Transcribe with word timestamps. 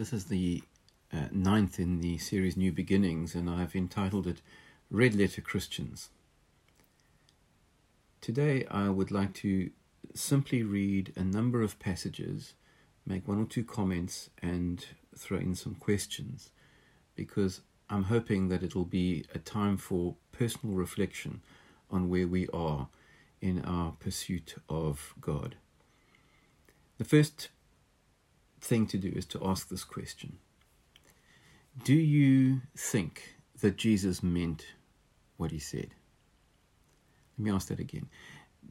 This 0.00 0.14
is 0.14 0.24
the 0.24 0.62
uh, 1.12 1.26
ninth 1.30 1.78
in 1.78 2.00
the 2.00 2.16
series 2.16 2.56
New 2.56 2.72
Beginnings, 2.72 3.34
and 3.34 3.50
I've 3.50 3.76
entitled 3.76 4.26
it 4.26 4.40
Red 4.90 5.14
Letter 5.14 5.42
Christians. 5.42 6.08
Today, 8.22 8.64
I 8.70 8.88
would 8.88 9.10
like 9.10 9.34
to 9.34 9.68
simply 10.14 10.62
read 10.62 11.12
a 11.16 11.22
number 11.22 11.60
of 11.60 11.78
passages, 11.78 12.54
make 13.04 13.28
one 13.28 13.42
or 13.42 13.44
two 13.44 13.62
comments, 13.62 14.30
and 14.40 14.82
throw 15.18 15.36
in 15.36 15.54
some 15.54 15.74
questions 15.74 16.48
because 17.14 17.60
I'm 17.90 18.04
hoping 18.04 18.48
that 18.48 18.62
it'll 18.62 18.86
be 18.86 19.26
a 19.34 19.38
time 19.38 19.76
for 19.76 20.16
personal 20.32 20.74
reflection 20.74 21.42
on 21.90 22.08
where 22.08 22.26
we 22.26 22.48
are 22.54 22.88
in 23.42 23.62
our 23.66 23.92
pursuit 24.00 24.54
of 24.66 25.12
God. 25.20 25.56
The 26.96 27.04
first 27.04 27.50
thing 28.60 28.86
to 28.88 28.98
do 28.98 29.12
is 29.14 29.26
to 29.26 29.40
ask 29.44 29.68
this 29.68 29.84
question 29.84 30.38
Do 31.84 31.94
you 31.94 32.62
think 32.76 33.36
that 33.60 33.76
Jesus 33.76 34.22
meant 34.22 34.66
what 35.36 35.50
he 35.50 35.58
said? 35.58 35.94
Let 37.38 37.44
me 37.44 37.50
ask 37.50 37.68
that 37.68 37.80
again. 37.80 38.08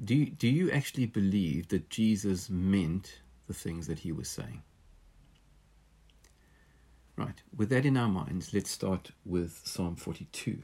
Do 0.03 0.15
you, 0.15 0.27
do 0.27 0.47
you 0.47 0.71
actually 0.71 1.07
believe 1.07 1.69
that 1.69 1.89
Jesus 1.89 2.49
meant 2.49 3.21
the 3.47 3.53
things 3.53 3.87
that 3.87 3.99
he 3.99 4.11
was 4.11 4.29
saying? 4.29 4.61
Right, 7.17 7.41
with 7.53 7.69
that 7.69 7.85
in 7.85 7.97
our 7.97 8.07
minds, 8.07 8.53
let's 8.53 8.71
start 8.71 9.11
with 9.25 9.61
Psalm 9.65 9.95
42. 9.97 10.59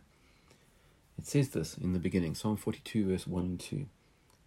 It 1.18 1.28
says 1.28 1.50
this 1.50 1.78
in 1.78 1.94
the 1.94 2.00
beginning 2.00 2.36
Psalm 2.36 2.56
42, 2.56 3.08
verse 3.10 3.28
1 3.28 3.44
and 3.44 3.60
2. 3.60 3.86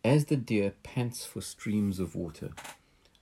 As 0.04 0.26
the 0.26 0.36
deer 0.36 0.72
pants 0.82 1.26
for 1.26 1.40
streams 1.40 1.98
of 1.98 2.14
water, 2.14 2.52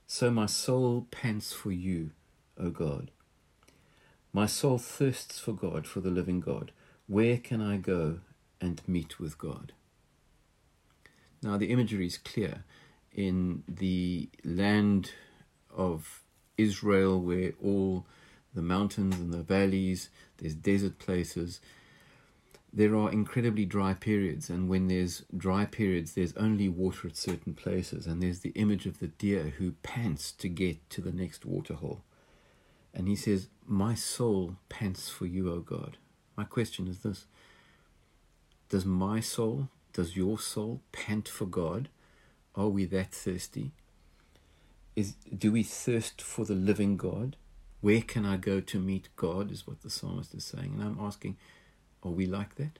so 0.07 0.31
my 0.31 0.45
soul 0.45 1.05
pants 1.11 1.51
for 1.51 1.71
you, 1.71 2.11
O 2.57 2.69
God. 2.69 3.11
My 4.31 4.45
soul 4.45 4.77
thirsts 4.77 5.37
for 5.37 5.51
God, 5.51 5.85
for 5.85 5.99
the 5.99 6.09
living 6.09 6.39
God. 6.39 6.71
Where 7.07 7.37
can 7.37 7.61
I 7.61 7.75
go 7.75 8.19
and 8.61 8.81
meet 8.87 9.19
with 9.19 9.37
God? 9.37 9.73
Now, 11.43 11.57
the 11.57 11.71
imagery 11.71 12.07
is 12.07 12.17
clear. 12.17 12.63
In 13.13 13.63
the 13.67 14.29
land 14.45 15.11
of 15.75 16.23
Israel, 16.57 17.19
where 17.19 17.53
all 17.61 18.05
the 18.53 18.61
mountains 18.61 19.15
and 19.15 19.33
the 19.33 19.43
valleys, 19.43 20.09
there's 20.37 20.55
desert 20.55 20.99
places, 20.99 21.59
there 22.77 22.95
are 22.95 23.11
incredibly 23.11 23.65
dry 23.65 23.95
periods, 23.95 24.51
and 24.51 24.69
when 24.69 24.87
there's 24.87 25.23
dry 25.35 25.65
periods, 25.65 26.13
there's 26.13 26.37
only 26.37 26.69
water 26.69 27.07
at 27.07 27.17
certain 27.17 27.55
places, 27.55 28.05
and 28.05 28.21
there's 28.21 28.41
the 28.41 28.51
image 28.51 28.85
of 28.85 28.99
the 28.99 29.07
deer 29.07 29.55
who 29.57 29.71
pants 29.81 30.31
to 30.33 30.47
get 30.47 30.87
to 30.91 31.01
the 31.01 31.11
next 31.11 31.43
waterhole. 31.43 32.03
And 32.93 33.07
he 33.07 33.15
says, 33.15 33.47
My 33.65 33.95
soul 33.95 34.57
pants 34.69 35.09
for 35.09 35.25
you, 35.25 35.51
O 35.51 35.59
God. 35.59 35.97
My 36.37 36.43
question 36.43 36.87
is 36.87 36.99
this 36.99 37.25
Does 38.69 38.85
my 38.85 39.21
soul, 39.21 39.69
does 39.91 40.15
your 40.15 40.37
soul 40.37 40.81
pant 40.91 41.27
for 41.27 41.47
God? 41.47 41.89
Are 42.53 42.69
we 42.69 42.85
that 42.85 43.11
thirsty? 43.11 43.71
Is, 44.95 45.13
do 45.35 45.51
we 45.51 45.63
thirst 45.63 46.21
for 46.21 46.45
the 46.45 46.53
living 46.53 46.95
God? 46.95 47.37
Where 47.81 48.01
can 48.01 48.23
I 48.23 48.37
go 48.37 48.59
to 48.59 48.79
meet 48.79 49.09
God? 49.15 49.51
Is 49.51 49.65
what 49.65 49.81
the 49.81 49.89
psalmist 49.89 50.35
is 50.35 50.45
saying. 50.45 50.73
And 50.75 50.83
I'm 50.83 50.99
asking, 51.03 51.37
are 52.03 52.11
we 52.11 52.25
like 52.25 52.55
that? 52.55 52.79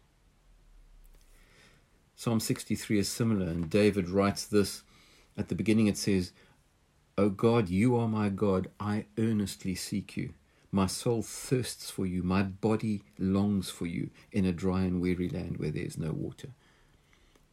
Psalm 2.15 2.39
63 2.39 2.99
is 2.99 3.07
similar, 3.07 3.45
and 3.45 3.69
David 3.69 4.09
writes 4.09 4.45
this 4.45 4.83
at 5.37 5.49
the 5.49 5.55
beginning. 5.55 5.87
It 5.87 5.97
says, 5.97 6.31
O 7.17 7.29
God, 7.29 7.69
you 7.69 7.95
are 7.95 8.07
my 8.07 8.29
God, 8.29 8.69
I 8.79 9.05
earnestly 9.17 9.75
seek 9.75 10.17
you. 10.17 10.33
My 10.71 10.87
soul 10.87 11.21
thirsts 11.21 11.89
for 11.89 12.05
you, 12.05 12.23
my 12.23 12.43
body 12.43 13.03
longs 13.17 13.69
for 13.69 13.85
you 13.85 14.09
in 14.31 14.45
a 14.45 14.51
dry 14.51 14.81
and 14.81 15.01
weary 15.01 15.29
land 15.29 15.57
where 15.57 15.71
there 15.71 15.83
is 15.83 15.97
no 15.97 16.11
water. 16.11 16.49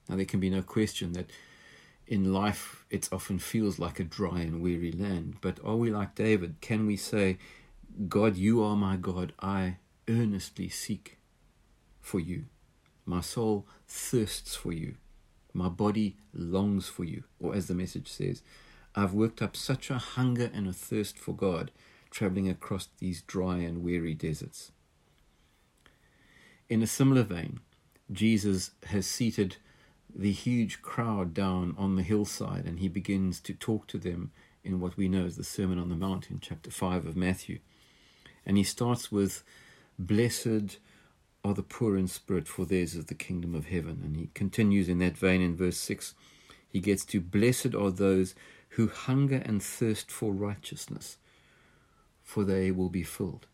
Now, 0.09 0.17
there 0.17 0.24
can 0.24 0.41
be 0.41 0.51
no 0.51 0.63
question 0.63 1.13
that 1.13 1.30
in 2.07 2.33
life 2.33 2.85
it 2.91 3.08
often 3.13 3.39
feels 3.39 3.79
like 3.79 3.98
a 3.98 4.05
dry 4.05 4.41
and 4.41 4.61
weary 4.61 4.92
land, 4.92 5.36
but 5.41 5.58
are 5.64 5.77
we 5.77 5.91
like 5.91 6.14
David? 6.14 6.57
Can 6.61 6.86
we 6.86 6.97
say, 6.97 7.39
God, 8.08 8.36
you 8.36 8.63
are 8.63 8.77
my 8.77 8.97
God, 8.97 9.33
I 9.41 9.77
earnestly 10.08 10.69
seek 10.69 11.19
for 12.05 12.20
you. 12.20 12.45
My 13.07 13.20
soul 13.20 13.67
thirsts 13.89 14.55
for 14.55 14.73
you. 14.73 14.95
My 15.53 15.69
body 15.69 16.17
longs 16.33 16.87
for 16.87 17.05
you. 17.05 17.25
Or 17.41 17.55
as 17.55 17.67
the 17.67 17.75
message 17.75 18.09
says, 18.09 18.42
I've 18.95 19.15
worked 19.15 19.42
up 19.42 19.57
such 19.57 19.91
a 19.91 19.98
hunger 19.98 20.51
and 20.53 20.69
a 20.69 20.73
thirst 20.73 21.19
for 21.19 21.35
God, 21.35 21.70
traveling 22.11 22.48
across 22.48 22.89
these 22.98 23.23
dry 23.23 23.59
and 23.59 23.83
weary 23.83 24.15
deserts. 24.15 24.70
In 26.69 26.83
a 26.83 26.87
similar 26.87 27.23
vein, 27.23 27.61
Jesus 28.13 28.71
has 28.86 29.07
seated 29.07 29.57
the 30.15 30.33
huge 30.33 30.83
crowd 30.83 31.35
down 31.35 31.75
on 31.77 31.97
the 31.97 32.03
hillside 32.03 32.67
and 32.67 32.79
he 32.79 32.89
begins 32.89 33.41
to 33.41 33.55
talk 33.55 33.86
to 33.89 33.98
them 33.98 34.31
in 34.63 34.81
what 34.81 34.97
we 34.97 35.09
know 35.09 35.25
as 35.25 35.36
the 35.36 35.45
Sermon 35.45 35.79
on 35.79 35.89
the 35.89 35.97
Mount 35.97 36.31
in 36.31 36.39
chapter 36.41 36.71
5 36.71 37.07
of 37.07 37.17
Matthew. 37.17 37.59
And 38.47 38.57
he 38.57 38.63
starts 38.63 39.11
with, 39.11 39.42
Blessed 39.98 40.79
are 41.44 41.55
the 41.55 41.62
poor 41.62 41.96
in 41.96 42.08
spirit, 42.08 42.48
for 42.48 42.64
theirs 42.64 42.94
is 42.94 43.06
the 43.06 43.14
kingdom 43.14 43.55
of 43.55 43.66
heaven. 43.66 44.00
And 44.02 44.16
he 44.16 44.30
continues 44.34 44.88
in 44.88 44.98
that 44.98 45.16
vein 45.16 45.42
in 45.42 45.55
verse 45.55 45.77
6. 45.77 46.14
He 46.66 46.80
gets 46.80 47.05
to, 47.06 47.20
Blessed 47.20 47.74
are 47.74 47.90
those 47.90 48.34
who 48.70 48.88
hunger 48.88 49.42
and 49.44 49.62
thirst 49.62 50.10
for 50.10 50.32
righteousness, 50.32 51.18
for 52.22 52.44
they 52.44 52.70
will 52.70 52.88
be 52.88 53.02
filled. 53.02 53.46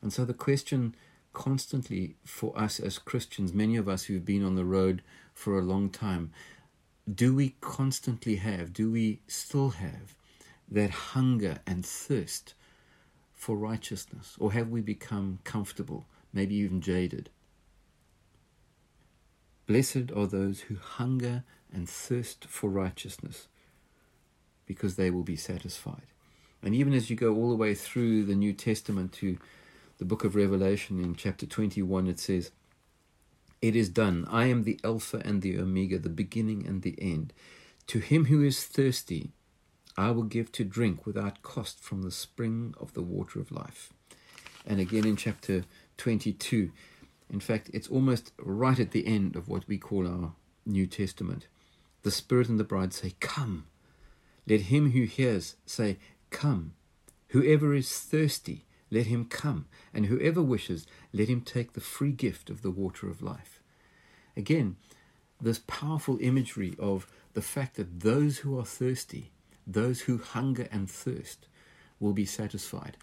And 0.00 0.12
so 0.12 0.24
the 0.24 0.34
question 0.34 0.94
constantly 1.32 2.16
for 2.24 2.58
us 2.58 2.80
as 2.80 2.98
Christians, 2.98 3.52
many 3.52 3.76
of 3.76 3.88
us 3.88 4.04
who've 4.04 4.24
been 4.24 4.44
on 4.44 4.54
the 4.54 4.64
road 4.64 5.02
for 5.34 5.58
a 5.58 5.62
long 5.62 5.90
time, 5.90 6.32
do 7.12 7.34
we 7.34 7.56
constantly 7.60 8.36
have, 8.36 8.72
do 8.72 8.90
we 8.90 9.20
still 9.26 9.70
have 9.70 10.14
that 10.70 10.90
hunger 10.90 11.58
and 11.66 11.84
thirst 11.84 12.54
for 13.34 13.56
righteousness? 13.56 14.36
Or 14.38 14.52
have 14.52 14.68
we 14.68 14.80
become 14.80 15.38
comfortable? 15.44 16.06
Maybe 16.38 16.54
even 16.54 16.80
jaded. 16.80 17.30
Blessed 19.66 20.12
are 20.14 20.28
those 20.28 20.60
who 20.60 20.76
hunger 20.76 21.42
and 21.72 21.88
thirst 21.88 22.44
for 22.44 22.70
righteousness, 22.70 23.48
because 24.64 24.94
they 24.94 25.10
will 25.10 25.24
be 25.24 25.34
satisfied. 25.34 26.06
And 26.62 26.76
even 26.76 26.92
as 26.92 27.10
you 27.10 27.16
go 27.16 27.34
all 27.34 27.50
the 27.50 27.56
way 27.56 27.74
through 27.74 28.24
the 28.24 28.36
New 28.36 28.52
Testament 28.52 29.12
to 29.14 29.36
the 29.98 30.04
book 30.04 30.22
of 30.22 30.36
Revelation 30.36 31.02
in 31.02 31.16
chapter 31.16 31.44
21, 31.44 32.06
it 32.06 32.20
says, 32.20 32.52
It 33.60 33.74
is 33.74 33.88
done. 33.88 34.24
I 34.30 34.44
am 34.46 34.62
the 34.62 34.78
Alpha 34.84 35.20
and 35.24 35.42
the 35.42 35.58
Omega, 35.58 35.98
the 35.98 36.08
beginning 36.08 36.64
and 36.68 36.82
the 36.82 36.94
end. 37.02 37.32
To 37.88 37.98
him 37.98 38.26
who 38.26 38.44
is 38.44 38.64
thirsty, 38.64 39.32
I 39.96 40.12
will 40.12 40.22
give 40.22 40.52
to 40.52 40.64
drink 40.64 41.04
without 41.04 41.42
cost 41.42 41.80
from 41.80 42.02
the 42.02 42.12
spring 42.12 42.76
of 42.78 42.94
the 42.94 43.02
water 43.02 43.40
of 43.40 43.50
life. 43.50 43.92
And 44.64 44.80
again 44.80 45.06
in 45.06 45.16
chapter 45.16 45.64
22. 45.98 46.72
In 47.30 47.40
fact, 47.40 47.70
it's 47.74 47.88
almost 47.88 48.32
right 48.38 48.78
at 48.78 48.92
the 48.92 49.06
end 49.06 49.36
of 49.36 49.48
what 49.48 49.68
we 49.68 49.76
call 49.76 50.08
our 50.08 50.32
New 50.64 50.86
Testament. 50.86 51.46
The 52.02 52.10
Spirit 52.10 52.48
and 52.48 52.58
the 52.58 52.64
bride 52.64 52.94
say, 52.94 53.14
Come. 53.20 53.66
Let 54.46 54.62
him 54.62 54.92
who 54.92 55.02
hears 55.02 55.56
say, 55.66 55.98
Come. 56.30 56.72
Whoever 57.28 57.74
is 57.74 57.90
thirsty, 57.98 58.64
let 58.90 59.06
him 59.06 59.26
come. 59.26 59.66
And 59.92 60.06
whoever 60.06 60.42
wishes, 60.42 60.86
let 61.12 61.28
him 61.28 61.42
take 61.42 61.74
the 61.74 61.80
free 61.80 62.12
gift 62.12 62.48
of 62.48 62.62
the 62.62 62.70
water 62.70 63.10
of 63.10 63.20
life. 63.20 63.60
Again, 64.36 64.76
this 65.40 65.60
powerful 65.66 66.18
imagery 66.20 66.74
of 66.78 67.06
the 67.34 67.42
fact 67.42 67.76
that 67.76 68.00
those 68.00 68.38
who 68.38 68.58
are 68.58 68.64
thirsty, 68.64 69.30
those 69.66 70.02
who 70.02 70.18
hunger 70.18 70.68
and 70.72 70.90
thirst, 70.90 71.46
will 72.00 72.12
be 72.12 72.24
satisfied. 72.24 72.96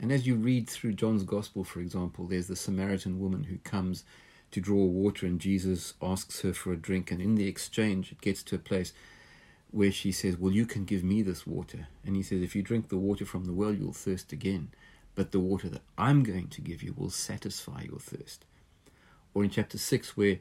And 0.00 0.12
as 0.12 0.26
you 0.26 0.36
read 0.36 0.68
through 0.70 0.92
John's 0.92 1.24
Gospel, 1.24 1.64
for 1.64 1.80
example, 1.80 2.26
there's 2.26 2.46
the 2.46 2.56
Samaritan 2.56 3.18
woman 3.18 3.44
who 3.44 3.58
comes 3.58 4.04
to 4.50 4.60
draw 4.60 4.84
water, 4.84 5.26
and 5.26 5.40
Jesus 5.40 5.94
asks 6.00 6.40
her 6.42 6.52
for 6.54 6.72
a 6.72 6.76
drink. 6.76 7.10
And 7.10 7.20
in 7.20 7.34
the 7.34 7.48
exchange, 7.48 8.12
it 8.12 8.20
gets 8.20 8.42
to 8.44 8.54
a 8.54 8.60
place 8.60 8.92
where 9.70 9.92
she 9.92 10.12
says, 10.12 10.38
Well, 10.38 10.52
you 10.52 10.66
can 10.66 10.84
give 10.84 11.02
me 11.02 11.22
this 11.22 11.46
water. 11.46 11.88
And 12.04 12.16
he 12.16 12.22
says, 12.22 12.42
If 12.42 12.54
you 12.54 12.62
drink 12.62 12.88
the 12.88 12.96
water 12.96 13.24
from 13.24 13.44
the 13.44 13.52
well, 13.52 13.74
you'll 13.74 13.92
thirst 13.92 14.32
again. 14.32 14.70
But 15.14 15.32
the 15.32 15.40
water 15.40 15.68
that 15.68 15.82
I'm 15.98 16.22
going 16.22 16.46
to 16.48 16.60
give 16.60 16.82
you 16.82 16.94
will 16.96 17.10
satisfy 17.10 17.82
your 17.82 17.98
thirst. 17.98 18.44
Or 19.34 19.42
in 19.42 19.50
chapter 19.50 19.76
6, 19.76 20.16
where 20.16 20.38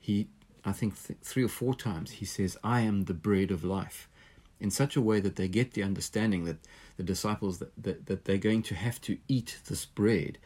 he, 0.00 0.28
I 0.64 0.72
think 0.72 1.00
th- 1.00 1.20
three 1.22 1.44
or 1.44 1.48
four 1.48 1.74
times, 1.74 2.10
he 2.12 2.24
says, 2.24 2.58
I 2.64 2.80
am 2.80 3.04
the 3.04 3.14
bread 3.14 3.52
of 3.52 3.64
life 3.64 4.08
in 4.60 4.70
such 4.70 4.96
a 4.96 5.00
way 5.00 5.20
that 5.20 5.36
they 5.36 5.48
get 5.48 5.72
the 5.72 5.82
understanding 5.82 6.44
that 6.44 6.58
the 6.96 7.02
disciples 7.02 7.58
that, 7.58 7.72
that, 7.82 8.06
that 8.06 8.24
they're 8.24 8.38
going 8.38 8.62
to 8.62 8.74
have 8.74 9.00
to 9.02 9.18
eat 9.28 9.58
this 9.68 9.84
bread, 9.84 10.38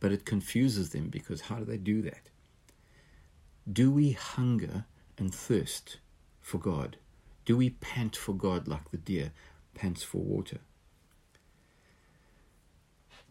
but 0.00 0.12
it 0.12 0.24
confuses 0.24 0.90
them 0.90 1.08
because 1.08 1.42
how 1.42 1.56
do 1.56 1.64
they 1.64 1.76
do 1.76 2.02
that? 2.02 2.28
Do 3.70 3.90
we 3.90 4.12
hunger 4.12 4.84
and 5.16 5.32
thirst 5.32 5.98
for 6.40 6.58
God? 6.58 6.96
Do 7.44 7.56
we 7.56 7.70
pant 7.70 8.16
for 8.16 8.34
God 8.34 8.66
like 8.66 8.90
the 8.90 8.96
deer 8.96 9.32
pants 9.74 10.02
for 10.02 10.18
water? 10.18 10.58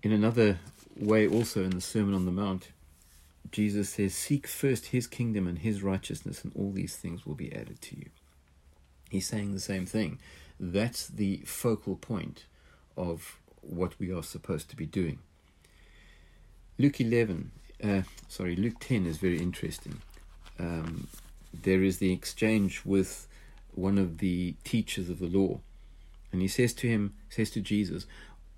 In 0.02 0.12
another 0.12 0.60
way, 0.98 1.28
also 1.28 1.64
in 1.64 1.72
the 1.72 1.82
Sermon 1.82 2.14
on 2.14 2.26
the 2.26 2.32
Mount, 2.32 2.70
Jesus 3.52 3.90
says, 3.90 4.16
Seek 4.16 4.48
first 4.48 4.88
his 4.88 5.08
kingdom 5.08 5.48
and 5.48 5.60
his 5.60 5.84
righteousness, 5.84 6.44
and 6.44 6.54
all 6.56 6.72
these 6.72 6.96
things 6.96 7.26
will 7.26 7.36
be 7.36 7.54
added 7.54 7.82
to 7.82 7.98
you. 7.98 8.06
He's 9.12 9.28
saying 9.28 9.54
the 9.54 9.60
same 9.60 9.86
thing. 9.86 10.20
That's 10.58 11.06
the 11.06 11.42
focal 11.46 11.98
point 11.98 12.46
of 12.96 13.38
what 13.60 14.00
we 14.00 14.10
are 14.10 14.24
supposed 14.24 14.70
to 14.70 14.78
be 14.78 14.86
doing. 14.86 15.20
Luke 16.80 17.02
11, 17.02 17.52
uh, 17.84 18.04
sorry, 18.30 18.56
Luke 18.56 18.80
10 18.80 19.06
is 19.06 19.18
very 19.18 19.38
interesting. 19.38 20.02
Um, 20.58 21.10
there 21.54 21.84
is 21.84 21.98
the 21.98 22.14
exchange 22.14 22.84
with 22.86 23.28
one 23.74 23.98
of 23.98 24.20
the 24.20 24.56
teachers 24.64 25.10
of 25.10 25.20
the 25.20 25.28
law, 25.28 25.60
and 26.32 26.42
he 26.42 26.48
says 26.48 26.74
to 26.76 26.88
him, 26.88 27.14
says 27.28 27.50
to 27.52 27.60
Jesus, 27.60 28.06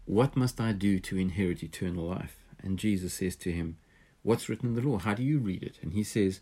What 0.05 0.35
must 0.35 0.61
I 0.61 0.71
do 0.71 0.99
to 0.99 1.17
inherit 1.17 1.63
eternal 1.63 2.05
life? 2.05 2.37
And 2.61 2.77
Jesus 2.77 3.15
says 3.15 3.35
to 3.37 3.51
him, 3.51 3.77
What's 4.21 4.47
written 4.49 4.69
in 4.69 4.75
the 4.75 4.87
law? 4.87 4.99
How 4.99 5.15
do 5.15 5.23
you 5.23 5.39
read 5.39 5.63
it? 5.63 5.79
And 5.81 5.93
he 5.93 6.03
says, 6.03 6.41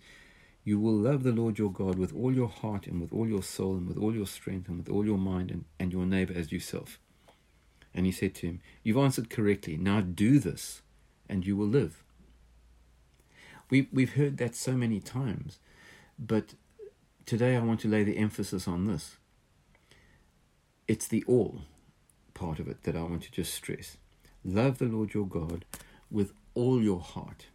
You 0.64 0.80
will 0.80 0.94
love 0.94 1.24
the 1.24 1.32
Lord 1.32 1.58
your 1.58 1.72
God 1.72 1.98
with 1.98 2.14
all 2.16 2.34
your 2.34 2.48
heart 2.48 2.86
and 2.86 3.02
with 3.02 3.12
all 3.12 3.28
your 3.28 3.42
soul 3.42 3.76
and 3.76 3.88
with 3.88 3.98
all 3.98 4.14
your 4.14 4.28
strength 4.28 4.68
and 4.68 4.78
with 4.78 4.90
all 4.90 5.06
your 5.06 5.18
mind 5.18 5.50
and, 5.50 5.66
and 5.80 5.92
your 5.92 6.06
neighbor 6.06 6.34
as 6.36 6.52
yourself. 6.52 7.00
And 7.94 8.06
he 8.06 8.12
said 8.12 8.36
to 8.36 8.48
him, 8.48 8.62
You've 8.84 8.98
answered 8.98 9.30
correctly. 9.30 9.76
Now 9.76 10.02
do 10.02 10.40
this, 10.40 10.82
and 11.28 11.46
you 11.46 11.58
will 11.58 11.68
live. 11.68 12.04
We, 13.70 13.88
we've 13.92 14.14
heard 14.14 14.38
that 14.38 14.56
so 14.56 14.74
many 14.74 15.00
times, 15.00 15.60
but 16.20 16.54
today 17.26 17.56
I 17.56 17.62
want 17.62 17.80
to 17.82 17.88
lay 17.88 18.04
the 18.04 18.18
emphasis 18.18 18.68
on 18.68 18.86
this. 18.86 19.18
It's 20.88 21.08
the 21.08 21.24
all 21.26 21.62
part 22.34 22.60
of 22.60 22.68
it 22.68 22.84
that 22.84 22.96
I 22.96 23.04
want 23.04 23.24
to 23.24 23.32
just 23.32 23.54
stress. 23.54 23.98
Love 24.44 24.78
the 24.78 24.86
Lord 24.86 25.14
your 25.14 25.28
God 25.28 25.66
with 26.10 26.34
all 26.54 26.82
your 26.82 27.00
heart. 27.00 27.48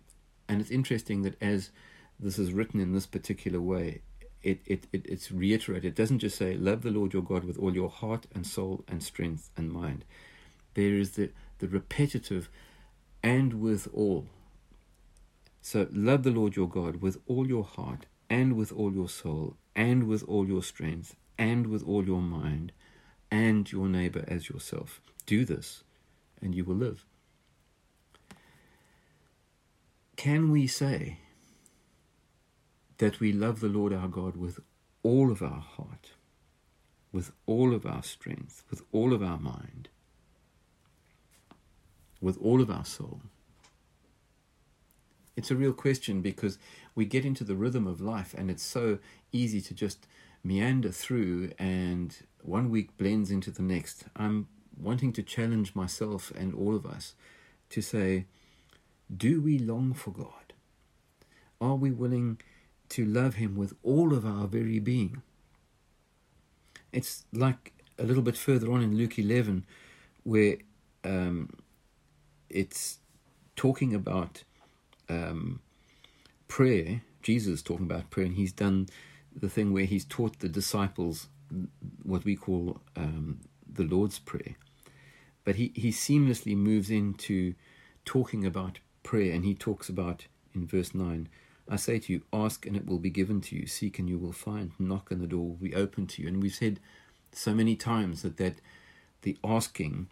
And 0.48 0.60
it's 0.60 0.70
interesting 0.70 1.22
that 1.22 1.40
as 1.42 1.70
this 2.18 2.38
is 2.38 2.52
written 2.52 2.80
in 2.80 2.92
this 2.92 3.06
particular 3.06 3.60
way, 3.60 4.02
it, 4.42 4.60
it, 4.66 4.86
it, 4.92 5.06
it's 5.06 5.32
reiterated. 5.32 5.84
It 5.84 5.96
doesn't 5.96 6.20
just 6.20 6.38
say, 6.38 6.54
Love 6.54 6.82
the 6.82 6.90
Lord 6.90 7.12
your 7.12 7.22
God 7.22 7.44
with 7.44 7.58
all 7.58 7.74
your 7.74 7.90
heart 7.90 8.26
and 8.34 8.46
soul 8.46 8.84
and 8.88 9.02
strength 9.02 9.50
and 9.56 9.72
mind. 9.72 10.04
There 10.74 10.94
is 10.94 11.12
the, 11.12 11.30
the 11.58 11.68
repetitive 11.68 12.48
and 13.22 13.54
with 13.54 13.88
all. 13.92 14.26
So, 15.60 15.88
love 15.90 16.22
the 16.22 16.30
Lord 16.30 16.54
your 16.54 16.68
God 16.68 17.02
with 17.02 17.18
all 17.26 17.48
your 17.48 17.64
heart 17.64 18.06
and 18.30 18.54
with 18.54 18.72
all 18.72 18.92
your 18.92 19.08
soul 19.08 19.56
and 19.74 20.04
with 20.04 20.22
all 20.28 20.46
your 20.46 20.62
strength 20.62 21.16
and 21.38 21.66
with 21.66 21.82
all 21.82 22.04
your 22.04 22.22
mind 22.22 22.72
and 23.30 23.70
your 23.70 23.88
neighbor 23.88 24.24
as 24.28 24.48
yourself. 24.48 25.00
Do 25.26 25.44
this 25.44 25.82
and 26.40 26.54
you 26.54 26.64
will 26.64 26.76
live. 26.76 27.04
Can 30.16 30.50
we 30.50 30.66
say 30.66 31.18
that 32.98 33.20
we 33.20 33.32
love 33.32 33.60
the 33.60 33.68
Lord 33.68 33.92
our 33.92 34.08
God 34.08 34.36
with 34.36 34.60
all 35.02 35.30
of 35.30 35.42
our 35.42 35.60
heart, 35.60 36.12
with 37.12 37.32
all 37.46 37.74
of 37.74 37.86
our 37.86 38.02
strength, 38.02 38.62
with 38.70 38.82
all 38.92 39.12
of 39.12 39.22
our 39.22 39.38
mind, 39.38 39.88
with 42.20 42.38
all 42.38 42.60
of 42.60 42.70
our 42.70 42.84
soul? 42.84 43.20
It's 45.36 45.50
a 45.50 45.56
real 45.56 45.74
question 45.74 46.22
because 46.22 46.58
we 46.94 47.04
get 47.04 47.26
into 47.26 47.44
the 47.44 47.56
rhythm 47.56 47.86
of 47.86 48.00
life 48.00 48.34
and 48.36 48.50
it's 48.50 48.62
so 48.62 48.98
easy 49.32 49.60
to 49.60 49.74
just 49.74 50.06
meander 50.42 50.90
through 50.90 51.52
and 51.58 52.16
one 52.42 52.70
week 52.70 52.96
blends 52.96 53.30
into 53.30 53.50
the 53.50 53.62
next. 53.62 54.04
I'm 54.16 54.48
wanting 54.80 55.12
to 55.12 55.22
challenge 55.22 55.74
myself 55.74 56.32
and 56.34 56.54
all 56.54 56.74
of 56.74 56.86
us 56.86 57.14
to 57.70 57.82
say, 57.82 58.24
do 59.14 59.42
we 59.42 59.58
long 59.58 59.92
for 59.92 60.10
God? 60.10 60.54
Are 61.60 61.74
we 61.74 61.90
willing 61.90 62.40
to 62.90 63.04
love 63.04 63.34
Him 63.34 63.56
with 63.56 63.74
all 63.82 64.12
of 64.12 64.24
our 64.24 64.46
very 64.46 64.78
being? 64.78 65.22
It's 66.92 67.24
like 67.32 67.72
a 67.98 68.04
little 68.04 68.22
bit 68.22 68.36
further 68.36 68.70
on 68.72 68.82
in 68.82 68.96
Luke 68.96 69.18
11, 69.18 69.64
where 70.22 70.56
um, 71.04 71.50
it's 72.48 72.98
talking 73.54 73.94
about 73.94 74.44
um, 75.08 75.60
prayer. 76.48 77.02
Jesus 77.22 77.62
talking 77.62 77.86
about 77.86 78.10
prayer, 78.10 78.26
and 78.26 78.36
he's 78.36 78.52
done 78.52 78.88
the 79.34 79.48
thing 79.48 79.72
where 79.72 79.84
he's 79.84 80.04
taught 80.04 80.38
the 80.38 80.48
disciples 80.48 81.28
what 82.02 82.24
we 82.24 82.36
call 82.36 82.80
um, 82.96 83.40
the 83.70 83.84
Lord's 83.84 84.18
Prayer. 84.18 84.56
But 85.44 85.56
he, 85.56 85.72
he 85.74 85.90
seamlessly 85.90 86.56
moves 86.56 86.90
into 86.90 87.54
talking 88.04 88.44
about 88.44 88.78
prayer, 89.02 89.32
and 89.32 89.44
he 89.44 89.54
talks 89.54 89.88
about 89.88 90.26
in 90.54 90.66
verse 90.66 90.94
9 90.94 91.28
I 91.68 91.76
say 91.76 91.98
to 91.98 92.12
you, 92.12 92.22
ask 92.32 92.64
and 92.66 92.76
it 92.76 92.86
will 92.86 92.98
be 92.98 93.10
given 93.10 93.40
to 93.42 93.56
you, 93.56 93.66
seek 93.66 93.98
and 93.98 94.08
you 94.08 94.18
will 94.18 94.32
find, 94.32 94.72
knock 94.78 95.10
and 95.10 95.20
the 95.20 95.26
door 95.26 95.48
will 95.48 95.54
be 95.54 95.74
open 95.74 96.06
to 96.08 96.22
you. 96.22 96.28
And 96.28 96.42
we've 96.42 96.54
said 96.54 96.80
so 97.32 97.54
many 97.54 97.74
times 97.74 98.22
that, 98.22 98.36
that 98.36 98.54
the 99.22 99.36
asking, 99.42 100.08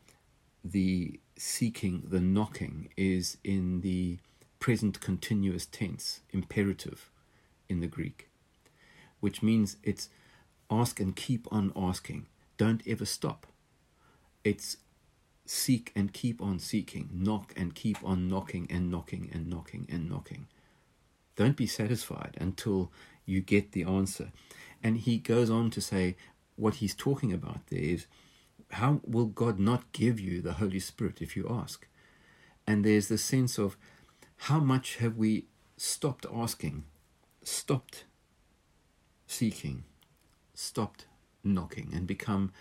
the 0.64 1.20
seeking, 1.36 2.02
the 2.08 2.20
knocking 2.20 2.88
is 2.96 3.36
in 3.44 3.82
the 3.82 4.18
present 4.58 5.00
continuous 5.00 5.66
tense, 5.66 6.20
imperative 6.32 7.10
in 7.68 7.80
the 7.80 7.86
Greek, 7.86 8.28
which 9.20 9.42
means 9.42 9.76
it's 9.82 10.08
ask 10.70 10.98
and 10.98 11.14
keep 11.14 11.46
on 11.52 11.72
asking. 11.76 12.26
Don't 12.56 12.82
ever 12.86 13.04
stop. 13.04 13.46
It's 14.42 14.78
seek 15.46 15.92
and 15.94 16.12
keep 16.12 16.40
on 16.40 16.58
seeking, 16.58 17.10
knock 17.12 17.52
and 17.56 17.74
keep 17.74 17.98
on 18.02 18.28
knocking 18.28 18.66
and 18.70 18.90
knocking 18.90 19.30
and 19.32 19.46
knocking 19.48 19.86
and 19.90 20.08
knocking. 20.08 20.46
Don't 21.36 21.56
be 21.56 21.66
satisfied 21.66 22.36
until 22.40 22.90
you 23.26 23.40
get 23.40 23.72
the 23.72 23.84
answer. 23.84 24.32
And 24.82 24.98
he 24.98 25.18
goes 25.18 25.50
on 25.50 25.70
to 25.70 25.80
say 25.80 26.16
what 26.56 26.74
he's 26.74 26.94
talking 26.94 27.32
about 27.32 27.66
there 27.68 27.80
is 27.80 28.06
how 28.70 29.00
will 29.04 29.26
God 29.26 29.58
not 29.58 29.92
give 29.92 30.18
you 30.20 30.40
the 30.40 30.54
Holy 30.54 30.80
Spirit 30.80 31.22
if 31.22 31.36
you 31.36 31.46
ask? 31.48 31.86
And 32.66 32.84
there's 32.84 33.08
the 33.08 33.18
sense 33.18 33.58
of 33.58 33.76
how 34.36 34.60
much 34.60 34.96
have 34.96 35.16
we 35.16 35.46
stopped 35.76 36.26
asking, 36.34 36.84
stopped 37.42 38.04
seeking, 39.26 39.84
stopped 40.54 41.06
knocking, 41.42 41.90
and 41.94 42.06
become 42.06 42.52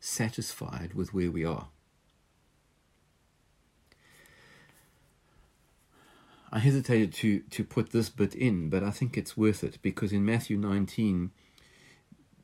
satisfied 0.00 0.94
with 0.94 1.12
where 1.12 1.30
we 1.30 1.44
are. 1.44 1.68
I 6.50 6.60
hesitated 6.60 7.12
to, 7.14 7.40
to 7.40 7.64
put 7.64 7.90
this 7.90 8.08
bit 8.08 8.34
in, 8.34 8.70
but 8.70 8.82
I 8.82 8.90
think 8.90 9.18
it's 9.18 9.36
worth 9.36 9.62
it 9.62 9.78
because 9.82 10.12
in 10.12 10.24
Matthew 10.24 10.56
19, 10.56 11.30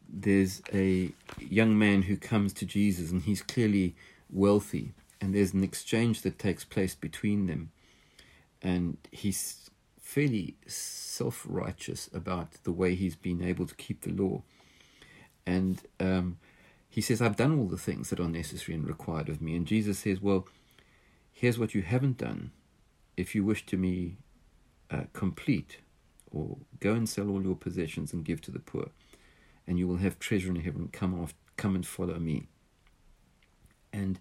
there's 0.09 0.63
a 0.73 1.11
young 1.39 1.79
man 1.79 2.03
who 2.03 2.17
comes 2.17 2.53
to 2.55 2.67
Jesus 2.67 3.11
and 3.11 3.23
he's 3.23 3.43
clearly 3.43 3.95
wealthy, 4.31 4.93
and 5.21 5.35
there's 5.35 5.55
an 5.55 5.65
exchange 5.65 6.23
that 6.23 6.39
takes 6.39 6.65
place 6.65 6.95
between 6.95 7.47
them. 7.47 7.71
And 8.61 8.99
he's 9.11 9.71
fairly 10.01 10.57
self 10.67 11.45
righteous 11.49 12.09
about 12.13 12.53
the 12.65 12.73
way 12.73 12.95
he's 12.95 13.17
been 13.17 13.43
able 13.43 13.67
to 13.67 13.75
keep 13.75 14.03
the 14.03 14.13
law. 14.13 14.43
And 15.47 15.81
um, 15.99 16.39
he 16.89 17.01
says, 17.01 17.21
I've 17.21 17.37
done 17.37 17.59
all 17.59 17.67
the 17.67 17.79
things 17.79 18.11
that 18.11 18.21
are 18.21 18.29
necessary 18.29 18.77
and 18.77 18.87
required 18.87 19.29
of 19.29 19.43
me. 19.43 19.57
And 19.57 19.67
Jesus 19.67 19.99
says, 19.99 20.21
Well, 20.21 20.47
here's 21.33 21.59
what 21.59 21.75
you 21.75 21.83
haven't 21.83 22.19
done 22.19 22.53
if 23.17 23.35
you 23.35 23.45
wish 23.45 23.67
to 23.67 23.77
be 23.77 24.17
uh, 24.91 25.05
complete, 25.13 25.79
or 26.31 26.59
go 26.81 26.93
and 26.93 27.09
sell 27.09 27.31
all 27.31 27.43
your 27.43 27.57
possessions 27.57 28.13
and 28.13 28.25
give 28.25 28.41
to 28.43 28.51
the 28.51 28.59
poor, 28.59 28.89
and 29.67 29.79
you 29.79 29.89
will 29.89 29.99
have 29.99 30.19
treasure 30.19 30.51
in 30.51 30.57
heaven. 30.57 30.89
Come 30.93 31.21
off, 31.21 31.35
come 31.57 31.75
and 31.75 31.87
follow 31.87 32.19
me. 32.19 32.49
And 33.93 34.19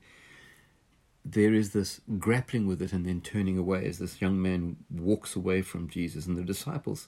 there 1.25 1.53
is 1.53 1.71
this 1.71 2.01
grappling 2.19 2.67
with 2.67 2.81
it 2.81 2.93
and 2.93 3.05
then 3.05 3.21
turning 3.21 3.57
away 3.57 3.85
as 3.85 3.97
this 3.97 4.21
young 4.21 4.41
man 4.41 4.77
walks 4.91 5.35
away 5.35 5.61
from 5.61 5.89
Jesus 5.89 6.25
and 6.25 6.37
the 6.37 6.43
disciples. 6.43 7.07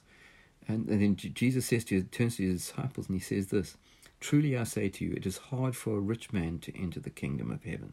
And, 0.68 0.88
and 0.88 1.02
then 1.02 1.16
Jesus 1.16 1.66
says 1.66 1.84
to 1.86 2.02
turns 2.02 2.36
to 2.36 2.42
his 2.42 2.66
disciples 2.66 3.08
and 3.08 3.16
he 3.16 3.22
says 3.22 3.48
this 3.48 3.76
Truly 4.18 4.56
I 4.56 4.64
say 4.64 4.88
to 4.88 5.04
you, 5.04 5.12
it 5.12 5.26
is 5.26 5.36
hard 5.36 5.76
for 5.76 5.96
a 5.96 6.00
rich 6.00 6.32
man 6.32 6.58
to 6.60 6.76
enter 6.80 6.98
the 6.98 7.10
kingdom 7.10 7.50
of 7.50 7.64
heaven. 7.64 7.92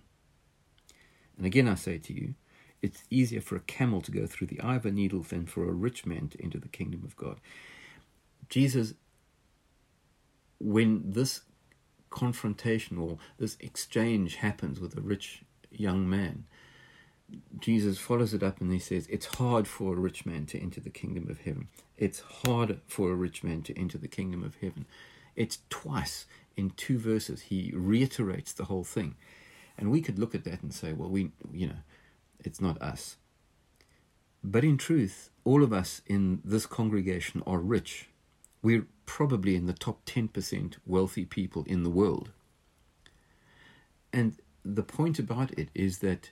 And 1.38 1.46
again 1.46 1.68
I 1.68 1.76
say 1.76 1.98
to 1.98 2.14
you, 2.14 2.36
it's 2.84 3.04
easier 3.10 3.40
for 3.40 3.56
a 3.56 3.62
camel 3.62 4.02
to 4.02 4.12
go 4.12 4.28
through 4.28 4.48
the 4.48 4.60
eye 4.60 4.76
of 4.76 4.86
a 4.86 4.92
needle 4.92 5.22
than 5.22 5.46
for 5.46 5.64
a 5.64 5.72
rich 5.72 6.06
man 6.06 6.28
to 6.28 6.44
enter 6.44 6.60
the 6.60 6.68
kingdom 6.68 7.04
of 7.06 7.16
God. 7.16 7.38
Jesus, 8.50 8.94
when 10.60 11.02
this 11.12 11.42
confrontation 12.10 12.98
or 12.98 13.18
this 13.40 13.56
exchange 13.62 14.36
happens 14.36 14.82
with 14.82 14.98
a 14.98 15.02
rich 15.02 15.44
young 15.72 16.10
man, 16.10 16.44
Jesus 17.58 17.98
follows 17.98 18.34
it 18.34 18.44
up 18.44 18.60
and 18.60 18.72
he 18.72 18.80
says, 18.80 19.08
It's 19.10 19.38
hard 19.38 19.66
for 19.66 19.94
a 19.94 20.00
rich 20.00 20.26
man 20.26 20.46
to 20.48 20.60
enter 20.62 20.82
the 20.82 20.90
kingdom 20.90 21.30
of 21.30 21.40
heaven. 21.40 21.70
It's 21.98 22.20
hard 22.20 22.82
for 22.86 23.12
a 23.12 23.16
rich 23.16 23.46
man 23.46 23.62
to 23.64 23.80
enter 23.80 23.98
the 23.98 24.10
kingdom 24.10 24.44
of 24.44 24.58
heaven. 24.62 24.86
It's 25.38 25.60
twice 25.70 26.26
in 26.58 26.72
two 26.72 27.00
verses. 27.00 27.44
He 27.44 27.72
reiterates 27.74 28.52
the 28.52 28.66
whole 28.66 28.84
thing. 28.84 29.16
And 29.78 29.90
we 29.90 30.02
could 30.02 30.20
look 30.20 30.36
at 30.36 30.44
that 30.44 30.62
and 30.62 30.74
say, 30.74 30.92
Well, 30.92 31.10
we, 31.10 31.32
you 31.52 31.68
know, 31.68 31.78
It's 32.40 32.62
not 32.62 32.82
us. 32.82 33.18
But 34.44 34.64
in 34.64 34.78
truth, 34.78 35.30
all 35.46 35.64
of 35.64 35.72
us 35.72 36.02
in 36.06 36.42
this 36.44 36.66
congregation 36.66 37.42
are 37.48 37.60
rich. 37.60 38.10
We're 38.62 38.88
probably 39.06 39.56
in 39.56 39.66
the 39.66 39.74
top 39.74 40.06
10% 40.06 40.76
wealthy 40.86 41.26
people 41.26 41.64
in 41.68 41.84
the 41.84 41.90
world. 41.90 42.32
And 44.12 44.36
the 44.64 44.84
point 44.84 45.20
about 45.20 45.52
it 45.58 45.70
is 45.74 46.00
that 46.00 46.32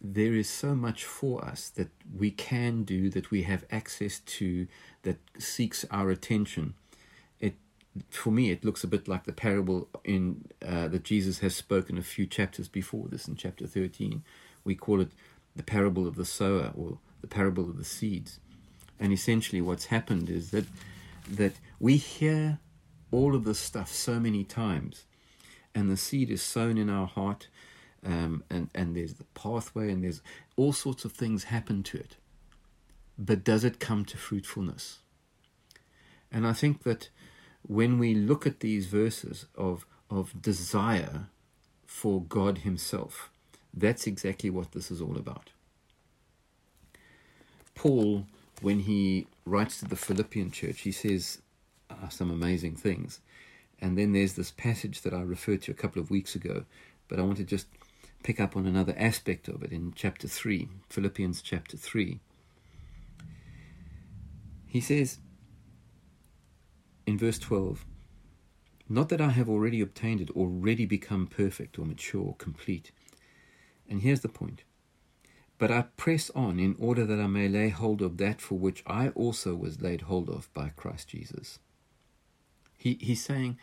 there 0.00 0.34
is 0.34 0.48
so 0.48 0.74
much 0.74 1.04
for 1.04 1.44
us 1.44 1.68
that 1.70 1.88
we 2.16 2.30
can 2.30 2.84
do, 2.84 3.08
that 3.10 3.30
we 3.30 3.42
have 3.42 3.64
access 3.70 4.20
to, 4.20 4.66
that 5.02 5.18
seeks 5.38 5.84
our 5.90 6.10
attention. 6.10 6.74
It, 7.40 7.54
for 8.10 8.30
me, 8.30 8.50
it 8.50 8.64
looks 8.64 8.84
a 8.84 8.88
bit 8.88 9.08
like 9.08 9.24
the 9.24 9.32
parable 9.32 9.88
in 10.04 10.46
uh, 10.66 10.88
that 10.88 11.04
Jesus 11.04 11.38
has 11.40 11.56
spoken 11.56 11.96
a 11.98 12.02
few 12.02 12.26
chapters 12.26 12.68
before 12.68 13.08
this, 13.08 13.26
in 13.26 13.36
chapter 13.36 13.66
thirteen. 13.66 14.22
We 14.64 14.74
call 14.74 15.00
it 15.00 15.12
the 15.56 15.62
parable 15.62 16.06
of 16.06 16.16
the 16.16 16.24
sower 16.24 16.72
or 16.76 16.98
the 17.20 17.26
parable 17.26 17.68
of 17.68 17.76
the 17.76 17.84
seeds. 17.84 18.40
And 18.98 19.12
essentially, 19.12 19.60
what's 19.60 19.86
happened 19.86 20.30
is 20.30 20.50
that 20.50 20.66
that 21.28 21.54
we 21.80 21.96
hear 21.96 22.58
all 23.10 23.34
of 23.34 23.44
this 23.44 23.58
stuff 23.58 23.92
so 23.92 24.20
many 24.20 24.44
times, 24.44 25.04
and 25.74 25.90
the 25.90 25.96
seed 25.96 26.30
is 26.30 26.42
sown 26.42 26.78
in 26.78 26.88
our 26.88 27.06
heart 27.06 27.48
um, 28.06 28.44
and 28.48 28.70
and 28.74 28.94
there's 28.94 29.14
the 29.14 29.24
pathway, 29.34 29.90
and 29.90 30.04
there's 30.04 30.22
all 30.56 30.72
sorts 30.72 31.04
of 31.04 31.12
things 31.12 31.44
happen 31.44 31.82
to 31.84 31.98
it. 31.98 32.16
But 33.18 33.44
does 33.44 33.64
it 33.64 33.80
come 33.80 34.04
to 34.06 34.16
fruitfulness? 34.16 34.98
And 36.30 36.46
I 36.46 36.52
think 36.52 36.82
that 36.84 37.08
when 37.62 37.98
we 37.98 38.14
look 38.14 38.46
at 38.46 38.60
these 38.60 38.86
verses 38.86 39.46
of 39.56 39.86
of 40.08 40.40
desire 40.40 41.26
for 41.84 42.22
God 42.22 42.58
Himself, 42.58 43.30
that's 43.76 44.06
exactly 44.06 44.50
what 44.50 44.72
this 44.72 44.90
is 44.90 45.02
all 45.02 45.16
about. 45.16 45.50
Paul, 47.74 48.26
when 48.62 48.80
he 48.80 49.26
writes 49.44 49.78
to 49.80 49.84
the 49.84 49.96
Philippian 49.96 50.50
church, 50.50 50.80
he 50.80 50.92
says 50.92 51.42
uh, 51.90 52.08
some 52.08 52.30
amazing 52.30 52.74
things. 52.74 53.20
And 53.78 53.98
then 53.98 54.12
there's 54.12 54.32
this 54.32 54.50
passage 54.50 55.02
that 55.02 55.12
I 55.12 55.20
referred 55.20 55.62
to 55.62 55.70
a 55.70 55.74
couple 55.74 56.00
of 56.00 56.10
weeks 56.10 56.34
ago, 56.34 56.64
but 57.08 57.18
I 57.18 57.22
want 57.22 57.36
to 57.36 57.44
just 57.44 57.66
pick 58.22 58.40
up 58.40 58.56
on 58.56 58.66
another 58.66 58.94
aspect 58.98 59.46
of 59.48 59.62
it 59.62 59.70
in 59.70 59.92
chapter 59.94 60.26
3, 60.26 60.68
Philippians 60.88 61.42
chapter 61.42 61.76
3. 61.76 62.18
He 64.66 64.80
says 64.80 65.18
in 67.06 67.18
verse 67.18 67.38
12, 67.38 67.84
Not 68.88 69.10
that 69.10 69.20
I 69.20 69.28
have 69.30 69.48
already 69.48 69.80
obtained 69.82 70.22
it, 70.22 70.30
already 70.30 70.86
become 70.86 71.26
perfect 71.26 71.78
or 71.78 71.84
mature, 71.84 72.34
complete. 72.38 72.90
And 73.88 74.02
here's 74.02 74.20
the 74.20 74.28
point. 74.28 74.62
But 75.58 75.70
I 75.70 75.86
press 75.96 76.30
on 76.34 76.58
in 76.58 76.76
order 76.78 77.06
that 77.06 77.20
I 77.20 77.26
may 77.26 77.48
lay 77.48 77.70
hold 77.70 78.02
of 78.02 78.18
that 78.18 78.40
for 78.40 78.58
which 78.58 78.82
I 78.86 79.08
also 79.10 79.54
was 79.54 79.80
laid 79.80 80.02
hold 80.02 80.28
of 80.28 80.52
by 80.52 80.70
Christ 80.70 81.08
Jesus. 81.08 81.58
He, 82.76 82.98
he's 83.00 83.24
saying, 83.24 83.58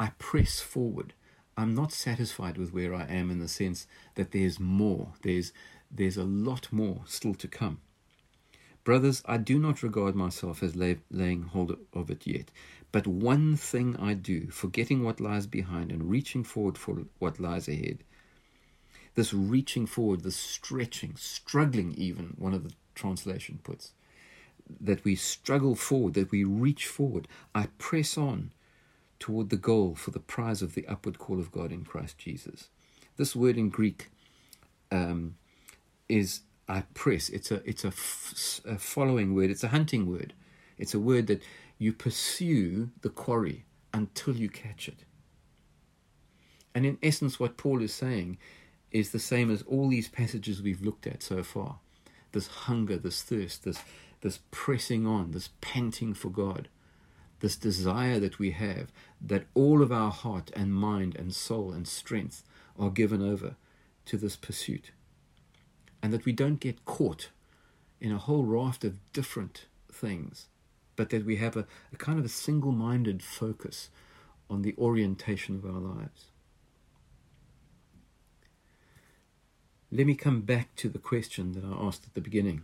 I 0.00 0.12
press 0.18 0.60
forward. 0.60 1.12
I'm 1.56 1.74
not 1.74 1.92
satisfied 1.92 2.58
with 2.58 2.72
where 2.72 2.94
I 2.94 3.04
am 3.04 3.30
in 3.30 3.38
the 3.38 3.48
sense 3.48 3.86
that 4.16 4.32
there's 4.32 4.58
more. 4.58 5.12
There's 5.22 5.52
there's 5.90 6.16
a 6.16 6.24
lot 6.24 6.72
more 6.72 7.02
still 7.06 7.34
to 7.34 7.46
come. 7.46 7.80
Brothers, 8.82 9.22
I 9.26 9.36
do 9.36 9.58
not 9.58 9.82
regard 9.82 10.16
myself 10.16 10.62
as 10.62 10.74
lay, 10.74 10.98
laying 11.10 11.44
hold 11.44 11.76
of 11.92 12.10
it 12.10 12.26
yet, 12.26 12.50
but 12.90 13.06
one 13.06 13.56
thing 13.56 13.96
I 13.96 14.14
do, 14.14 14.50
forgetting 14.50 15.04
what 15.04 15.20
lies 15.20 15.46
behind 15.46 15.92
and 15.92 16.10
reaching 16.10 16.42
forward 16.44 16.76
for 16.76 17.04
what 17.18 17.38
lies 17.38 17.68
ahead. 17.68 18.02
This 19.14 19.32
reaching 19.32 19.86
forward, 19.86 20.22
this 20.22 20.36
stretching, 20.36 21.14
struggling, 21.16 21.94
even, 21.96 22.34
one 22.38 22.54
of 22.54 22.64
the 22.64 22.74
translation 22.94 23.60
puts, 23.62 23.92
that 24.80 25.04
we 25.04 25.14
struggle 25.14 25.74
forward, 25.74 26.14
that 26.14 26.30
we 26.30 26.44
reach 26.44 26.86
forward. 26.86 27.28
I 27.54 27.68
press 27.78 28.18
on 28.18 28.52
toward 29.18 29.50
the 29.50 29.56
goal 29.56 29.94
for 29.94 30.10
the 30.10 30.20
prize 30.20 30.62
of 30.62 30.74
the 30.74 30.86
upward 30.88 31.18
call 31.18 31.38
of 31.38 31.52
God 31.52 31.70
in 31.72 31.84
Christ 31.84 32.18
Jesus. 32.18 32.68
This 33.16 33.36
word 33.36 33.56
in 33.56 33.68
Greek 33.68 34.10
um, 34.90 35.36
is 36.08 36.40
I 36.68 36.82
press. 36.94 37.28
It's 37.28 37.50
a 37.50 37.62
it's 37.68 37.84
a, 37.84 37.88
f- 37.88 38.60
a 38.66 38.78
following 38.78 39.34
word. 39.34 39.50
It's 39.50 39.64
a 39.64 39.68
hunting 39.68 40.06
word. 40.06 40.32
It's 40.78 40.94
a 40.94 41.00
word 41.00 41.26
that 41.28 41.42
you 41.78 41.92
pursue 41.92 42.90
the 43.02 43.10
quarry 43.10 43.64
until 43.92 44.34
you 44.34 44.48
catch 44.48 44.88
it. 44.88 45.04
And 46.74 46.84
in 46.84 46.98
essence, 47.02 47.38
what 47.38 47.56
Paul 47.56 47.82
is 47.82 47.94
saying 47.94 48.38
is 48.94 49.10
the 49.10 49.18
same 49.18 49.50
as 49.50 49.60
all 49.64 49.88
these 49.88 50.08
passages 50.08 50.62
we've 50.62 50.80
looked 50.80 51.06
at 51.06 51.22
so 51.22 51.42
far. 51.42 51.76
This 52.32 52.46
hunger, 52.46 52.96
this 52.96 53.20
thirst, 53.22 53.64
this 53.64 53.80
this 54.22 54.40
pressing 54.50 55.06
on, 55.06 55.32
this 55.32 55.50
panting 55.60 56.14
for 56.14 56.30
God 56.30 56.68
this 57.44 57.56
desire 57.56 58.18
that 58.20 58.38
we 58.38 58.52
have 58.52 58.90
that 59.20 59.44
all 59.52 59.82
of 59.82 59.92
our 59.92 60.10
heart 60.10 60.50
and 60.56 60.72
mind 60.72 61.14
and 61.14 61.34
soul 61.34 61.72
and 61.72 61.86
strength 61.86 62.42
are 62.78 62.88
given 62.88 63.20
over 63.20 63.56
to 64.06 64.16
this 64.16 64.34
pursuit. 64.34 64.92
And 66.02 66.10
that 66.10 66.24
we 66.24 66.32
don't 66.32 66.58
get 66.58 66.86
caught 66.86 67.28
in 68.00 68.12
a 68.12 68.16
whole 68.16 68.44
raft 68.44 68.82
of 68.82 68.98
different 69.12 69.66
things, 69.92 70.46
but 70.96 71.10
that 71.10 71.26
we 71.26 71.36
have 71.36 71.54
a, 71.54 71.66
a 71.92 71.96
kind 71.96 72.18
of 72.18 72.24
a 72.24 72.30
single 72.30 72.72
minded 72.72 73.22
focus 73.22 73.90
on 74.48 74.62
the 74.62 74.74
orientation 74.78 75.54
of 75.54 75.66
our 75.66 75.80
lives. 75.80 76.28
Let 79.96 80.08
me 80.08 80.16
come 80.16 80.40
back 80.40 80.74
to 80.76 80.88
the 80.88 80.98
question 80.98 81.52
that 81.52 81.64
I 81.64 81.86
asked 81.86 82.04
at 82.04 82.14
the 82.14 82.20
beginning. 82.20 82.62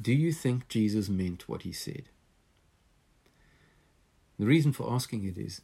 Do 0.00 0.12
you 0.12 0.32
think 0.32 0.68
Jesus 0.68 1.08
meant 1.08 1.48
what 1.48 1.62
he 1.62 1.72
said? 1.72 2.04
The 4.38 4.46
reason 4.46 4.72
for 4.72 4.92
asking 4.92 5.24
it 5.24 5.36
is 5.36 5.60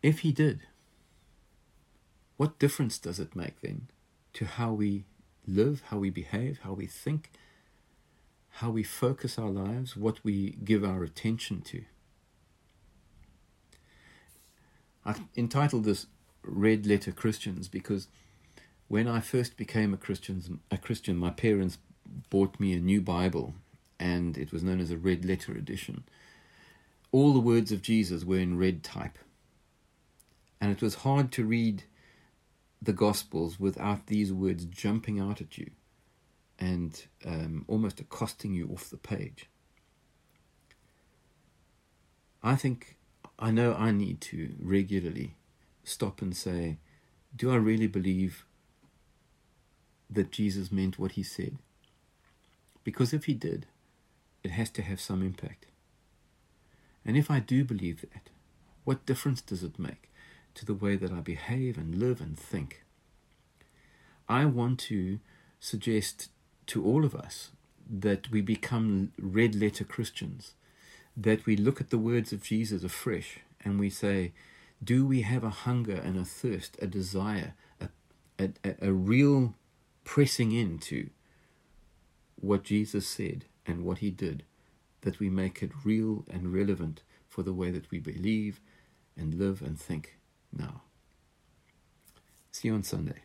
if 0.00 0.20
he 0.20 0.30
did, 0.30 0.60
what 2.36 2.60
difference 2.60 2.98
does 2.98 3.18
it 3.18 3.34
make 3.34 3.60
then 3.62 3.88
to 4.34 4.44
how 4.44 4.72
we 4.72 5.06
live, 5.44 5.82
how 5.86 5.98
we 5.98 6.10
behave, 6.10 6.60
how 6.62 6.74
we 6.74 6.86
think, 6.86 7.32
how 8.58 8.70
we 8.70 8.84
focus 8.84 9.40
our 9.40 9.50
lives, 9.50 9.96
what 9.96 10.22
we 10.22 10.56
give 10.64 10.84
our 10.84 11.02
attention 11.02 11.62
to? 11.62 11.82
I 15.04 15.16
entitled 15.36 15.82
this 15.82 16.06
Red 16.44 16.86
Letter 16.86 17.10
Christians 17.10 17.66
because 17.66 18.06
when 18.92 19.08
I 19.08 19.20
first 19.20 19.56
became 19.56 19.94
a 19.94 19.96
Christian, 19.96 20.60
a 20.70 20.76
Christian, 20.76 21.16
my 21.16 21.30
parents 21.30 21.78
bought 22.28 22.60
me 22.60 22.74
a 22.74 22.78
new 22.78 23.00
Bible, 23.00 23.54
and 23.98 24.36
it 24.36 24.52
was 24.52 24.62
known 24.62 24.80
as 24.80 24.90
a 24.90 24.98
Red 24.98 25.24
Letter 25.24 25.52
edition 25.52 26.04
all 27.12 27.32
the 27.32 27.40
words 27.40 27.70
of 27.70 27.82
Jesus 27.82 28.24
were 28.24 28.38
in 28.38 28.58
red 28.58 28.82
type. 28.82 29.18
And 30.60 30.72
it 30.72 30.82
was 30.82 30.96
hard 30.96 31.30
to 31.32 31.44
read 31.44 31.84
the 32.80 32.92
Gospels 32.92 33.60
without 33.60 34.06
these 34.06 34.32
words 34.32 34.64
jumping 34.64 35.20
out 35.20 35.40
at 35.40 35.58
you 35.58 35.70
and 36.58 37.04
um, 37.24 37.64
almost 37.68 38.00
accosting 38.00 38.54
you 38.54 38.68
off 38.72 38.90
the 38.90 38.96
page. 38.96 39.48
I 42.42 42.56
think 42.56 42.96
I 43.38 43.50
know 43.50 43.74
I 43.74 43.92
need 43.92 44.20
to 44.22 44.54
regularly 44.60 45.36
stop 45.84 46.22
and 46.22 46.34
say, 46.34 46.78
Do 47.36 47.52
I 47.52 47.56
really 47.56 47.86
believe 47.86 48.46
that 50.14 50.32
Jesus 50.32 50.72
meant 50.72 50.98
what 50.98 51.12
he 51.12 51.22
said? 51.22 51.58
Because 52.84 53.12
if 53.12 53.24
he 53.24 53.34
did, 53.34 53.66
it 54.42 54.50
has 54.50 54.70
to 54.70 54.82
have 54.82 55.00
some 55.00 55.22
impact. 55.22 55.66
And 57.04 57.16
if 57.16 57.30
I 57.30 57.40
do 57.40 57.64
believe 57.64 58.00
that, 58.02 58.30
what 58.84 59.06
difference 59.06 59.40
does 59.40 59.62
it 59.62 59.78
make 59.78 60.10
to 60.54 60.64
the 60.64 60.74
way 60.74 60.96
that 60.96 61.12
I 61.12 61.20
behave 61.20 61.78
and 61.78 61.94
live 61.94 62.20
and 62.20 62.38
think? 62.38 62.84
I 64.28 64.44
want 64.44 64.78
to 64.80 65.18
suggest 65.60 66.30
to 66.66 66.84
all 66.84 67.04
of 67.04 67.14
us 67.14 67.50
that 67.88 68.30
we 68.30 68.40
become 68.40 69.12
red 69.18 69.54
letter 69.54 69.84
Christians, 69.84 70.54
that 71.16 71.44
we 71.46 71.56
look 71.56 71.80
at 71.80 71.90
the 71.90 71.98
words 71.98 72.32
of 72.32 72.42
Jesus 72.42 72.82
afresh 72.82 73.40
and 73.64 73.78
we 73.78 73.90
say, 73.90 74.32
do 74.82 75.06
we 75.06 75.22
have 75.22 75.44
a 75.44 75.50
hunger 75.50 75.94
and 75.94 76.16
a 76.16 76.24
thirst, 76.24 76.76
a 76.80 76.86
desire, 76.86 77.54
a, 77.80 77.88
a, 78.64 78.74
a 78.80 78.92
real 78.92 79.54
pressing 80.04 80.52
into 80.52 81.10
what 82.36 82.64
Jesus 82.64 83.06
said 83.06 83.44
and 83.66 83.84
what 83.84 83.98
he 83.98 84.10
did? 84.10 84.44
that 85.02 85.18
we 85.20 85.28
make 85.28 85.62
it 85.62 85.70
real 85.84 86.24
and 86.30 86.52
relevant 86.52 87.02
for 87.28 87.42
the 87.42 87.52
way 87.52 87.70
that 87.70 87.90
we 87.90 87.98
believe 87.98 88.60
and 89.16 89.34
live 89.34 89.60
and 89.60 89.78
think 89.78 90.18
now. 90.56 90.82
See 92.50 92.68
you 92.68 92.74
on 92.74 92.82
Sunday. 92.82 93.22